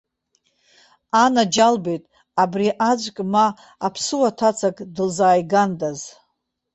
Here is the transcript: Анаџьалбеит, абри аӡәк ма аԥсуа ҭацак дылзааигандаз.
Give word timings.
Анаџьалбеит, 1.23 2.03
абри 2.41 2.67
аӡәк 2.89 3.17
ма 3.31 3.45
аԥсуа 3.87 4.29
ҭацак 4.37 4.77
дылзааигандаз. 4.95 5.99